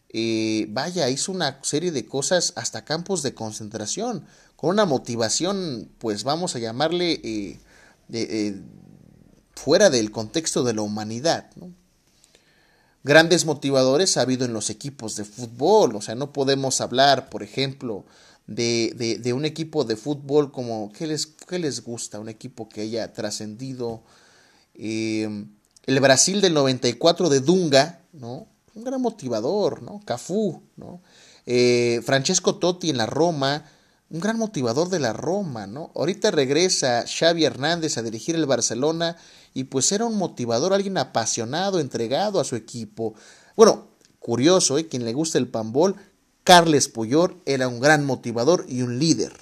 Eh, 0.10 0.68
vaya, 0.70 1.10
hizo 1.10 1.32
una 1.32 1.60
serie 1.64 1.92
de 1.92 2.06
cosas 2.06 2.54
hasta 2.56 2.86
campos 2.86 3.24
de 3.24 3.34
concentración, 3.34 4.26
con 4.56 4.72
una 4.72 4.86
motivación, 4.86 5.90
pues 5.98 6.24
vamos 6.24 6.56
a 6.56 6.60
llamarle, 6.60 7.20
eh, 7.24 8.62
fuera 9.56 9.90
del 9.90 10.12
contexto 10.12 10.64
de 10.64 10.74
la 10.74 10.82
humanidad. 10.82 11.50
Grandes 13.04 13.46
motivadores 13.46 14.18
ha 14.18 14.22
habido 14.22 14.46
en 14.46 14.54
los 14.54 14.70
equipos 14.70 15.16
de 15.16 15.26
fútbol, 15.26 15.96
o 15.96 16.02
sea, 16.02 16.14
no 16.14 16.32
podemos 16.34 16.82
hablar, 16.82 17.30
por 17.30 17.42
ejemplo, 17.42 18.06
de, 18.46 19.20
de, 19.22 19.34
un 19.34 19.46
equipo 19.46 19.84
de 19.84 19.96
fútbol 19.96 20.52
como, 20.52 20.92
¿qué 20.92 21.08
les, 21.08 21.26
qué 21.26 21.58
les 21.58 21.84
gusta? 21.84 22.20
Un 22.20 22.30
equipo 22.30 22.70
que 22.70 22.82
haya 22.82 23.14
trascendido 23.14 24.04
eh, 24.84 25.46
el 25.86 26.00
Brasil 26.00 26.42
del 26.42 26.56
94 26.56 27.30
de 27.30 27.40
Dunga, 27.40 28.02
¿no? 28.14 28.48
Un 28.74 28.84
gran 28.84 29.00
motivador, 29.00 29.84
¿no? 29.84 30.02
Cafú, 30.04 30.64
¿no? 30.76 31.02
Eh, 31.46 32.02
Francesco 32.04 32.56
Totti 32.56 32.90
en 32.90 32.98
la 32.98 33.06
Roma, 33.06 33.66
un 34.10 34.20
gran 34.20 34.40
motivador 34.40 34.90
de 34.90 35.00
la 35.00 35.14
Roma, 35.14 35.68
¿no? 35.68 35.92
Ahorita 35.94 36.32
regresa 36.32 37.06
Xavi 37.06 37.46
Hernández 37.46 37.98
a 37.98 38.02
dirigir 38.02 38.36
el 38.36 38.48
Barcelona 38.48 39.18
y 39.54 39.66
pues 39.66 39.92
era 39.92 40.06
un 40.06 40.18
motivador, 40.18 40.74
alguien 40.74 40.98
apasionado, 40.98 41.80
entregado 41.80 42.40
a 42.40 42.44
su 42.44 42.56
equipo. 42.56 43.14
Bueno, 43.56 43.90
curioso, 44.20 44.80
¿eh? 44.80 44.88
Quien 44.88 45.06
le 45.06 45.14
gusta 45.14 45.38
el 45.38 45.48
pambol, 45.48 45.96
Carles 46.44 46.88
Puyol 46.88 47.40
era 47.46 47.68
un 47.68 47.80
gran 47.80 48.04
motivador 48.04 48.66
y 48.68 48.82
un 48.82 48.98
líder. 48.98 49.34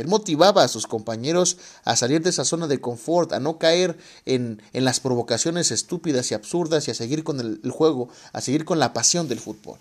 Él 0.00 0.08
motivaba 0.08 0.64
a 0.64 0.68
sus 0.68 0.86
compañeros 0.86 1.58
a 1.84 1.94
salir 1.94 2.22
de 2.22 2.30
esa 2.30 2.44
zona 2.44 2.66
de 2.66 2.80
confort, 2.80 3.32
a 3.32 3.40
no 3.40 3.58
caer 3.58 3.98
en, 4.24 4.62
las 4.72 5.00
provocaciones 5.00 5.70
estúpidas 5.70 6.30
y 6.30 6.34
absurdas 6.34 6.88
y 6.88 6.90
a 6.90 6.94
seguir 6.94 7.22
con 7.22 7.38
el, 7.40 7.70
juego, 7.70 8.08
a 8.32 8.40
seguir 8.40 8.64
con 8.64 8.78
la 8.78 8.92
pasión 8.92 9.28
del 9.28 9.40
fútbol. 9.40 9.78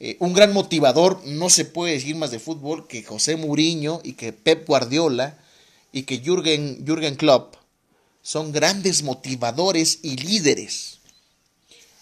Eh, 0.00 0.16
un 0.20 0.32
gran 0.32 0.52
motivador, 0.52 1.20
no 1.26 1.50
se 1.50 1.64
puede 1.64 1.92
decir 1.92 2.16
más 2.16 2.30
de 2.30 2.38
fútbol 2.38 2.86
que 2.86 3.02
José 3.02 3.36
Mourinho 3.36 4.00
y 4.02 4.14
que 4.14 4.32
Pep 4.32 4.66
Guardiola 4.66 5.38
y 5.92 6.04
que 6.04 6.20
Jürgen, 6.20 6.84
Jürgen 6.86 7.16
Klopp 7.16 7.56
son 8.22 8.52
grandes 8.52 9.02
motivadores 9.02 10.00
y 10.02 10.16
líderes. 10.16 10.98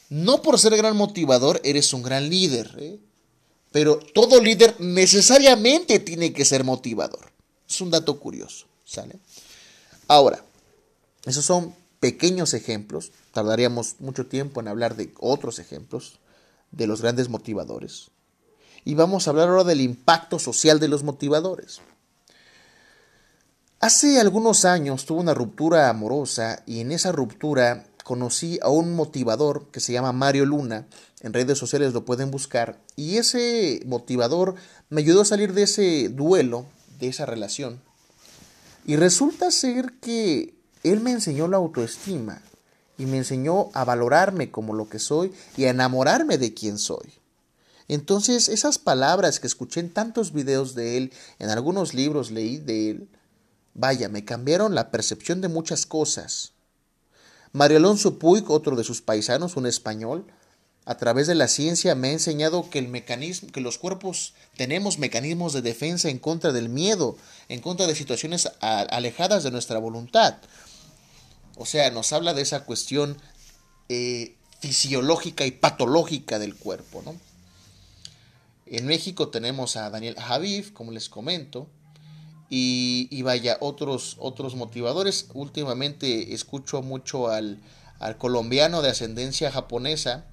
No 0.09 0.41
por 0.41 0.59
ser 0.59 0.77
gran 0.77 0.97
motivador 0.97 1.61
eres 1.65 1.93
un 1.93 2.03
gran 2.03 2.29
líder. 2.29 2.77
¿eh? 2.79 2.99
Pero 3.73 3.99
todo 3.99 4.41
líder 4.41 4.77
necesariamente 4.79 5.99
tiene 5.99 6.33
que 6.33 6.45
ser 6.45 6.63
motivador. 6.63 7.33
Es 7.69 7.81
un 7.81 7.91
dato 7.91 8.21
curioso. 8.21 8.67
Ahora, 10.09 10.45
esos 11.25 11.45
son 11.45 11.75
pequeños 12.01 12.53
ejemplos. 12.53 13.13
Tardaríamos 13.33 13.97
mucho 14.01 14.27
tiempo 14.27 14.61
en 14.61 14.69
hablar 14.69 14.97
de 14.97 15.13
otros 15.19 15.59
ejemplos 15.59 16.19
de 16.71 16.87
los 16.87 17.01
grandes 17.01 17.29
motivadores. 17.29 18.11
Y 18.85 18.95
vamos 18.95 19.27
a 19.27 19.31
hablar 19.31 19.49
ahora 19.49 19.65
del 19.65 19.81
impacto 19.81 20.39
social 20.39 20.81
de 20.81 20.89
los 20.89 21.03
motivadores. 21.05 21.81
Hace 23.81 24.21
algunos 24.21 24.65
años 24.65 25.07
tuve 25.07 25.21
una 25.21 25.35
ruptura 25.35 25.89
amorosa 25.89 26.63
y 26.67 26.81
en 26.81 26.93
esa 26.93 27.11
ruptura 27.11 27.87
conocí 28.05 28.59
a 28.63 28.69
un 28.69 28.95
motivador 28.95 29.69
que 29.71 29.81
se 29.81 29.93
llama 29.93 30.13
Mario 30.13 30.47
Luna. 30.47 30.87
En 31.21 31.33
redes 31.33 31.59
sociales 31.59 31.93
lo 31.93 32.05
pueden 32.05 32.31
buscar. 32.31 32.81
Y 32.97 33.17
ese 33.17 33.81
motivador 33.87 34.55
me 34.91 35.01
ayudó 35.01 35.23
a 35.23 35.27
salir 35.27 35.53
de 35.53 35.65
ese 35.65 36.09
duelo, 36.09 36.67
de 36.99 37.09
esa 37.09 37.27
relación. 37.27 37.81
Y 38.85 38.97
resulta 38.97 39.51
ser 39.51 39.95
que 40.01 40.55
él 40.83 41.01
me 41.01 41.13
enseñó 41.13 41.49
la 41.49 41.59
autoestima 41.59 42.43
y 42.99 43.07
me 43.07 43.19
enseñó 43.19 43.71
a 43.75 43.85
valorarme 43.85 44.51
como 44.51 44.75
lo 44.75 44.89
que 44.89 44.99
soy 44.99 45.33
y 45.57 45.65
a 45.65 45.71
enamorarme 45.71 46.39
de 46.39 46.55
quien 46.55 46.79
soy. 46.79 47.15
Entonces, 47.89 48.49
esas 48.49 48.79
palabras 48.79 49.41
que 49.41 49.47
escuché 49.47 49.81
en 49.81 49.93
tantos 49.93 50.33
videos 50.33 50.75
de 50.75 50.97
él, 50.97 51.13
en 51.39 51.51
algunos 51.51 51.95
libros 51.95 52.31
leí 52.31 52.59
de 52.59 52.91
él, 52.91 53.09
Vaya, 53.75 54.09
me 54.09 54.25
cambiaron 54.25 54.75
la 54.75 54.91
percepción 54.91 55.41
de 55.41 55.49
muchas 55.49 55.87
cosas. 55.87 56.52
Mario 57.53 57.77
Alonso 57.77 58.19
Puig, 58.19 58.51
otro 58.51 58.77
de 58.77 58.85
sus 58.85 59.03
paisanos, 59.03 59.57
un 59.57 59.67
español, 59.67 60.27
a 60.85 60.97
través 60.97 61.27
de 61.27 61.35
la 61.35 61.49
ciencia 61.49 61.95
me 61.95 62.09
ha 62.09 62.13
enseñado 62.13 62.69
que 62.69 62.79
el 62.79 62.89
mecanismo, 62.89 63.51
que 63.53 63.61
los 63.61 63.79
cuerpos 63.79 64.35
tenemos 64.57 64.99
mecanismos 64.99 65.53
de 65.53 65.63
defensa 65.63 66.09
en 66.09 66.19
contra 66.19 66.53
del 66.53 66.69
miedo, 66.69 67.17
en 67.49 67.61
contra 67.61 67.87
de 67.87 67.95
situaciones 67.95 68.51
alejadas 68.61 69.45
de 69.45 69.53
nuestra 69.53 69.79
voluntad. 69.79 70.39
O 71.57 71.67
sea, 71.67 71.91
nos 71.91 72.13
habla 72.13 72.35
de 72.35 72.43
esa 72.43 72.65
cuestión 72.65 73.17
eh, 73.89 74.35
fisiológica 74.61 75.45
y 75.45 75.53
patológica 75.53 76.39
del 76.39 76.57
cuerpo. 76.57 77.03
¿no? 77.05 77.15
En 78.67 78.87
México 78.87 79.29
tenemos 79.29 79.77
a 79.77 79.91
Daniel 79.91 80.17
Javiv, 80.19 80.73
como 80.73 80.91
les 80.91 81.09
comento, 81.09 81.69
y, 82.55 83.23
vaya, 83.23 83.57
otros, 83.61 84.17
otros 84.19 84.57
motivadores. 84.57 85.31
Últimamente 85.33 86.35
escucho 86.35 86.83
mucho 86.83 87.31
al, 87.31 87.63
colombiano 88.19 88.83
de 88.83 88.91
ascendencia 88.91 89.51
japonesa, 89.51 90.27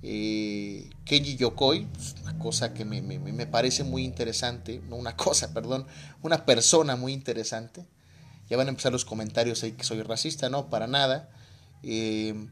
eh, 0.00 0.88
Kenji 1.04 1.34
Yokoi, 1.34 1.88
una 2.22 2.38
cosa 2.38 2.72
que 2.72 2.84
me, 2.84 3.46
parece 3.46 3.82
muy 3.82 4.04
interesante, 4.04 4.80
no 4.88 4.94
una 4.94 5.16
cosa, 5.16 5.52
perdón, 5.54 5.88
una 6.22 6.46
persona 6.46 6.94
muy 6.94 7.12
interesante. 7.12 7.84
Ya 8.48 8.56
van 8.56 8.68
a 8.68 8.70
empezar 8.70 8.92
los 8.92 9.04
comentarios 9.04 9.64
ahí 9.64 9.72
que 9.72 9.82
soy 9.82 10.02
racista, 10.02 10.48
no, 10.48 10.70
para 10.70 10.86
nada. 10.86 11.30
Eh, 11.82 12.46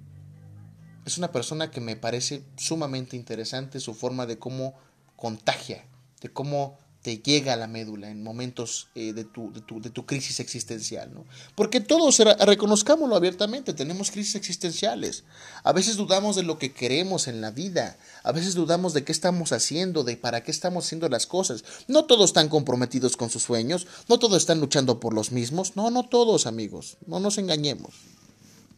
es 1.07 1.19
una 1.19 1.31
persona 1.31 1.71
que 1.71 1.81
me 1.81 1.95
parece 1.95 2.43
sumamente 2.57 3.15
interesante 3.15 3.79
su 3.79 3.95
forma 3.95 4.27
de 4.27 4.41
cómo 4.41 4.75
contagia, 5.15 5.85
de 6.21 6.33
cómo 6.33 6.79
te 7.05 7.19
llega 7.19 7.53
a 7.53 7.57
la 7.57 7.67
médula 7.67 8.09
en 8.09 8.23
momentos 8.23 8.89
eh, 8.95 9.13
de, 9.13 9.25
tu, 9.25 9.53
de, 9.53 9.61
tu, 9.61 9.79
de, 9.79 9.91
tu, 9.91 10.07
crisis 10.07 10.41
existencial. 10.41 11.13
¿no? 11.13 11.27
Porque 11.55 11.81
todos, 11.81 12.19
reconozcámoslo 12.19 13.15
abiertamente, 13.15 13.75
tenemos 13.75 14.11
crisis 14.11 14.37
existenciales. 14.37 15.25
A 15.65 15.75
veces 15.75 15.97
dudamos 15.97 16.35
de 16.35 16.45
lo 16.45 16.59
que 16.59 16.73
queremos 16.73 17.29
en 17.29 17.43
la 17.43 17.51
vida, 17.51 17.99
a 18.23 18.33
veces 18.33 18.55
dudamos 18.55 18.95
de 18.95 19.05
qué 19.05 19.13
estamos 19.13 19.53
haciendo, 19.53 20.03
de 20.03 20.17
para 20.17 20.43
qué 20.43 20.51
estamos 20.51 20.87
haciendo 20.87 21.11
las 21.11 21.27
cosas. 21.27 21.63
No 21.89 22.07
todos 22.07 22.31
están 22.31 22.49
comprometidos 22.49 23.19
con 23.19 23.29
sus 23.29 23.43
sueños, 23.43 23.87
no 24.09 24.19
todos 24.19 24.39
están 24.39 24.61
luchando 24.61 24.99
por 24.99 25.13
los 25.13 25.31
mismos, 25.31 25.77
no, 25.77 25.91
no 25.91 26.09
todos 26.09 26.47
amigos, 26.47 26.97
no 27.07 27.21
nos 27.21 27.37
engañemos. 27.37 27.97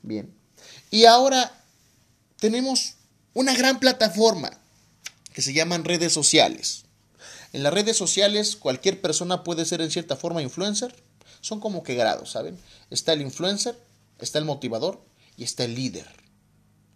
Bien. 0.02 0.35
Y 0.90 1.04
ahora 1.04 1.62
tenemos 2.40 2.95
una 3.35 3.54
gran 3.54 3.78
plataforma 3.78 4.50
que 5.33 5.42
se 5.42 5.52
llaman 5.52 5.85
redes 5.85 6.12
sociales. 6.12 6.86
En 7.56 7.62
las 7.62 7.72
redes 7.72 7.96
sociales 7.96 8.54
cualquier 8.54 9.00
persona 9.00 9.42
puede 9.42 9.64
ser 9.64 9.80
en 9.80 9.90
cierta 9.90 10.14
forma 10.14 10.42
influencer. 10.42 10.94
Son 11.40 11.58
como 11.58 11.82
que 11.82 11.94
grados, 11.94 12.32
¿saben? 12.32 12.58
Está 12.90 13.14
el 13.14 13.22
influencer, 13.22 13.82
está 14.18 14.38
el 14.38 14.44
motivador 14.44 15.02
y 15.38 15.44
está 15.44 15.64
el 15.64 15.75
líder. 15.75 16.06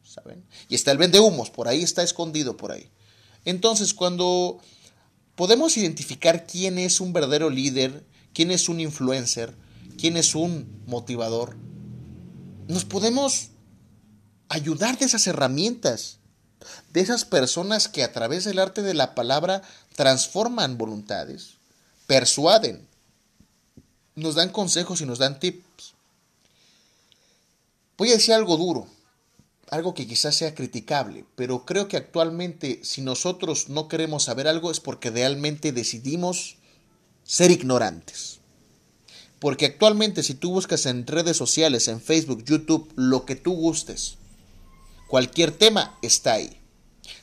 ¿Saben? 0.04 0.44
Y 0.68 0.74
está 0.74 0.90
el 0.90 0.98
vende 0.98 1.18
humos, 1.18 1.48
por 1.48 1.66
ahí 1.66 1.82
está 1.82 2.02
escondido 2.02 2.58
por 2.58 2.72
ahí. 2.72 2.90
Entonces, 3.46 3.94
cuando 3.94 4.60
podemos 5.34 5.78
identificar 5.78 6.46
quién 6.46 6.78
es 6.78 7.00
un 7.00 7.14
verdadero 7.14 7.48
líder, 7.48 8.04
quién 8.34 8.50
es 8.50 8.68
un 8.68 8.80
influencer, 8.80 9.54
quién 9.96 10.18
es 10.18 10.34
un 10.34 10.82
motivador, 10.84 11.56
nos 12.68 12.84
podemos 12.84 13.48
ayudar 14.50 14.98
de 14.98 15.06
esas 15.06 15.26
herramientas 15.26 16.20
de 16.92 17.00
esas 17.00 17.24
personas 17.24 17.88
que 17.88 18.02
a 18.02 18.12
través 18.12 18.44
del 18.44 18.58
arte 18.58 18.82
de 18.82 18.94
la 18.94 19.14
palabra 19.14 19.62
transforman 20.00 20.78
voluntades, 20.78 21.58
persuaden, 22.06 22.88
nos 24.14 24.34
dan 24.34 24.48
consejos 24.48 25.02
y 25.02 25.04
nos 25.04 25.18
dan 25.18 25.38
tips. 25.38 25.92
Voy 27.98 28.08
a 28.08 28.14
decir 28.14 28.32
algo 28.32 28.56
duro, 28.56 28.86
algo 29.68 29.92
que 29.92 30.06
quizás 30.06 30.34
sea 30.34 30.54
criticable, 30.54 31.26
pero 31.36 31.66
creo 31.66 31.86
que 31.86 31.98
actualmente 31.98 32.80
si 32.82 33.02
nosotros 33.02 33.68
no 33.68 33.88
queremos 33.88 34.22
saber 34.24 34.48
algo 34.48 34.70
es 34.70 34.80
porque 34.80 35.10
realmente 35.10 35.70
decidimos 35.70 36.56
ser 37.22 37.50
ignorantes. 37.50 38.40
Porque 39.38 39.66
actualmente 39.66 40.22
si 40.22 40.32
tú 40.32 40.52
buscas 40.52 40.86
en 40.86 41.06
redes 41.06 41.36
sociales, 41.36 41.88
en 41.88 42.00
Facebook, 42.00 42.42
YouTube, 42.46 42.90
lo 42.96 43.26
que 43.26 43.36
tú 43.36 43.52
gustes, 43.52 44.16
Cualquier 45.10 45.50
tema 45.50 45.98
está 46.02 46.34
ahí. 46.34 46.56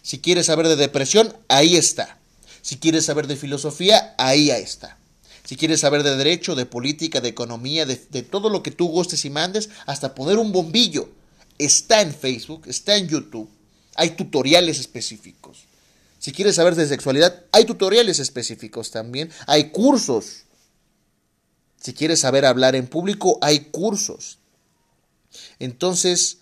Si 0.01 0.19
quieres 0.19 0.47
saber 0.47 0.67
de 0.67 0.75
depresión, 0.75 1.33
ahí 1.47 1.77
está. 1.77 2.16
Si 2.67 2.75
quieres 2.75 3.06
saber 3.06 3.27
de 3.27 3.38
filosofía, 3.38 4.13
ahí 4.17 4.49
está. 4.49 4.97
Si 5.45 5.56
quieres 5.56 5.80
saber 5.80 6.03
de 6.03 6.17
derecho, 6.17 6.53
de 6.53 6.65
política, 6.65 7.21
de 7.21 7.30
economía, 7.30 7.86
de, 7.86 7.95
todo 8.23 8.49
lo 8.49 8.62
que 8.62 8.71
tú 8.71 8.89
gustes 8.89 9.23
y 9.23 9.30
mandes, 9.30 9.69
hasta 9.86 10.13
poner 10.13 10.38
un 10.38 10.51
bombillo, 10.51 11.08
está 11.58 12.01
en 12.01 12.13
Facebook, 12.13 12.63
está 12.65 12.97
en 12.97 13.08
YouTube. 13.08 13.49
Hay 13.95 14.17
tutoriales 14.17 14.82
específicos. 14.82 15.60
Si 16.19 16.34
quieres 16.34 16.56
saber 16.56 16.75
de 16.75 16.86
sexualidad, 16.86 17.41
hay 17.53 17.63
tutoriales 17.63 18.19
específicos 18.19 18.91
también. 18.91 19.32
Hay 19.45 19.69
cursos. 19.69 20.43
Si 21.82 21.93
quieres 21.93 22.19
saber 22.19 22.45
hablar 22.45 22.75
en 22.75 22.88
público, 22.88 23.39
hay 23.41 23.62
cursos. 23.71 24.39
Entonces, 25.60 26.39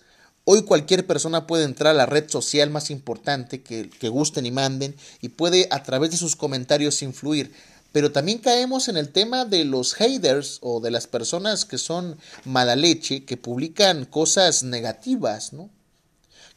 Hoy 0.48 0.62
cualquier 0.62 1.08
persona 1.08 1.48
puede 1.48 1.64
entrar 1.64 1.90
a 1.90 1.98
la 1.98 2.06
red 2.06 2.30
social 2.30 2.70
más 2.70 2.92
importante 2.92 3.62
que, 3.62 4.08
gusten 4.08 4.46
y 4.46 4.52
manden 4.52 4.94
y 5.20 5.30
puede 5.30 5.66
a 5.72 5.82
través 5.82 6.12
de 6.12 6.16
sus 6.16 6.36
comentarios 6.36 7.02
influir. 7.02 7.52
Pero 7.90 8.12
también 8.12 8.38
caemos 8.38 8.86
en 8.86 8.96
el 8.96 9.08
tema 9.08 9.44
de 9.44 9.64
los 9.64 9.94
haters 9.94 10.58
o 10.60 10.78
de 10.78 10.92
las 10.92 11.08
personas 11.08 11.64
que 11.64 11.78
son 11.78 12.16
mala 12.44 12.76
leche, 12.76 13.24
que 13.24 13.36
publican 13.36 14.04
cosas 14.04 14.62
negativas, 14.62 15.52
¿no? 15.52 15.68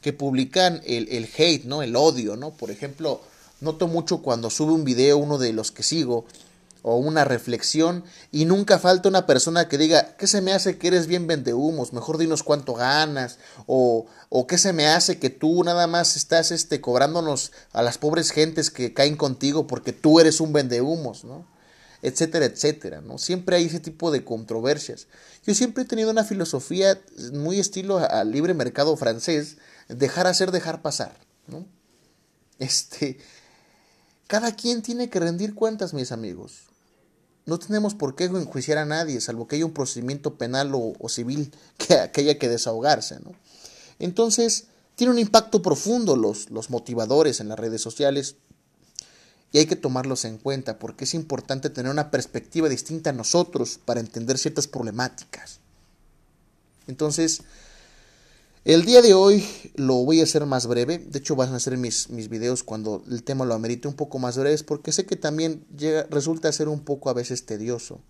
Que 0.00 0.12
publican 0.12 0.80
el, 0.86 1.08
el 1.08 1.28
hate, 1.36 1.64
¿no? 1.64 1.82
El 1.82 1.96
odio, 1.96 2.36
¿no? 2.36 2.52
Por 2.52 2.70
ejemplo, 2.70 3.20
noto 3.60 3.88
mucho 3.88 4.18
cuando 4.18 4.50
sube 4.50 4.72
un 4.72 4.84
video 4.84 5.18
uno 5.18 5.36
de 5.36 5.52
los 5.52 5.72
que 5.72 5.82
sigo 5.82 6.26
o 6.82 6.96
una 6.96 7.24
reflexión 7.24 8.04
y 8.30 8.44
nunca 8.44 8.78
falta 8.78 9.08
una 9.08 9.26
persona 9.26 9.68
que 9.68 9.78
diga, 9.78 10.16
¿qué 10.16 10.26
se 10.26 10.40
me 10.40 10.52
hace 10.52 10.78
que 10.78 10.88
eres 10.88 11.06
bien 11.06 11.26
vendehumos? 11.26 11.92
Mejor 11.92 12.18
dinos 12.18 12.42
cuánto 12.42 12.74
ganas 12.74 13.38
o, 13.66 14.06
o 14.28 14.46
qué 14.46 14.58
se 14.58 14.72
me 14.72 14.86
hace 14.86 15.18
que 15.18 15.30
tú 15.30 15.62
nada 15.64 15.86
más 15.86 16.16
estás 16.16 16.50
este, 16.50 16.80
cobrándonos 16.80 17.52
a 17.72 17.82
las 17.82 17.98
pobres 17.98 18.30
gentes 18.30 18.70
que 18.70 18.94
caen 18.94 19.16
contigo 19.16 19.66
porque 19.66 19.92
tú 19.92 20.20
eres 20.20 20.40
un 20.40 20.52
vendehumos, 20.52 21.24
¿no? 21.24 21.46
etcétera, 22.02 22.46
etcétera, 22.46 23.00
¿no? 23.00 23.18
Siempre 23.18 23.56
hay 23.56 23.66
ese 23.66 23.80
tipo 23.80 24.10
de 24.10 24.24
controversias. 24.24 25.06
Yo 25.46 25.54
siempre 25.54 25.84
he 25.84 25.86
tenido 25.86 26.10
una 26.10 26.24
filosofía 26.24 27.00
muy 27.32 27.60
estilo 27.60 27.98
al 27.98 28.30
libre 28.30 28.54
mercado 28.54 28.96
francés, 28.96 29.58
dejar 29.88 30.26
hacer, 30.26 30.50
dejar 30.50 30.82
pasar, 30.82 31.18
¿no? 31.46 31.66
Este, 32.58 33.18
cada 34.26 34.54
quien 34.54 34.82
tiene 34.82 35.10
que 35.10 35.20
rendir 35.20 35.54
cuentas, 35.54 35.92
mis 35.92 36.12
amigos. 36.12 36.69
No 37.46 37.58
tenemos 37.58 37.94
por 37.94 38.14
qué 38.14 38.24
enjuiciar 38.24 38.78
a 38.78 38.84
nadie, 38.84 39.20
salvo 39.20 39.48
que 39.48 39.56
haya 39.56 39.66
un 39.66 39.72
procedimiento 39.72 40.36
penal 40.36 40.72
o, 40.74 41.08
civil 41.08 41.52
que, 41.78 42.10
haya 42.20 42.38
que 42.38 42.48
desahogarse. 42.48 43.20
¿no? 43.20 43.32
Entonces, 43.98 44.66
tiene 44.94 45.12
un 45.12 45.18
impacto 45.18 45.62
profundo 45.62 46.16
los, 46.16 46.50
los 46.50 46.70
motivadores 46.70 47.40
en 47.40 47.48
las 47.48 47.58
redes 47.58 47.80
sociales 47.80 48.36
y 49.52 49.58
hay 49.58 49.66
que 49.66 49.76
tomarlos 49.76 50.24
en 50.24 50.38
cuenta 50.38 50.78
porque 50.78 51.04
es 51.04 51.14
importante 51.14 51.70
tener 51.70 51.90
una 51.90 52.10
perspectiva 52.10 52.68
distinta 52.68 53.10
a 53.10 53.14
nosotros 53.14 53.80
para 53.84 54.00
entender 54.00 54.38
ciertas 54.38 54.68
problemáticas. 54.68 55.58
Entonces, 56.86 57.42
el 58.64 58.84
día 58.84 59.00
de 59.00 59.14
hoy 59.14 59.46
lo 59.74 59.94
voy 60.04 60.20
a 60.20 60.24
hacer 60.24 60.44
más 60.44 60.66
breve, 60.66 60.98
de 60.98 61.18
hecho 61.18 61.36
van 61.36 61.54
a 61.54 61.60
ser 61.60 61.76
mis, 61.78 62.10
mis 62.10 62.28
videos 62.28 62.62
cuando 62.62 63.02
el 63.08 63.22
tema 63.22 63.44
lo 63.44 63.54
amerite 63.54 63.88
un 63.88 63.94
poco 63.94 64.18
más 64.18 64.36
breves 64.36 64.62
porque 64.62 64.92
sé 64.92 65.06
que 65.06 65.16
también 65.16 65.66
resulta 66.10 66.52
ser 66.52 66.68
un 66.68 66.80
poco 66.80 67.08
a 67.08 67.14
veces 67.14 67.46
tedioso, 67.46 68.00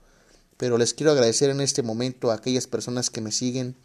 pero 0.56 0.76
les 0.76 0.92
quiero 0.92 1.12
agradecer 1.12 1.50
en 1.50 1.60
este 1.60 1.82
momento 1.82 2.30
a 2.30 2.34
aquellas 2.34 2.66
personas 2.66 3.10
que 3.10 3.20
me 3.20 3.32
siguen, 3.32 3.76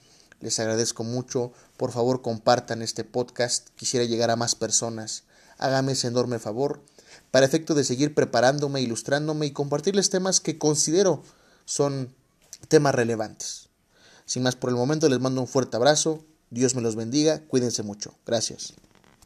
les 0.41 0.60
agradezco 0.60 1.04
mucho, 1.04 1.54
por 1.78 1.91
favor 1.91 2.21
compartan 2.21 2.82
este 2.82 3.04
podcast, 3.04 3.69
quisiera 3.75 4.06
llegar 4.06 4.32
a 4.32 4.36
más 4.36 4.56
personas, 4.56 5.23
hágame 5.58 5.93
ese 5.93 6.08
enorme 6.08 6.39
favor, 6.39 6.82
para 7.32 7.45
efecto 7.45 7.75
de 7.75 7.84
seguir 7.84 8.13
preparándome, 8.13 8.82
ilustrándome 8.82 9.45
y 9.45 9.51
compartirles 9.51 10.10
temas 10.10 10.39
que 10.39 10.58
considero 10.58 11.23
son 11.65 12.13
temas 12.67 12.95
relevantes. 12.95 13.69
Sin 14.25 14.43
más 14.43 14.56
por 14.56 14.69
el 14.69 14.75
momento, 14.75 15.08
les 15.08 15.19
mando 15.19 15.41
un 15.41 15.47
fuerte 15.47 15.78
abrazo. 15.78 16.25
Dios 16.50 16.76
me 16.76 16.82
los 16.82 16.96
bendiga. 16.96 17.42
Cuídense 17.48 17.84
mucho. 17.84 18.16
Gracias. 18.26 18.74